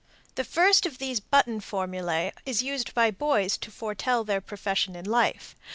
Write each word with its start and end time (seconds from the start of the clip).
The 0.33 0.43
first 0.43 0.87
of 0.87 0.97
these 0.97 1.19
button 1.19 1.61
formulæ 1.61 2.31
is 2.43 2.63
used 2.63 2.95
by 2.95 3.11
boys 3.11 3.55
to 3.59 3.69
foretell 3.69 4.23
their 4.23 4.41
profession 4.41 4.95
in 4.95 5.05
life. 5.05 5.55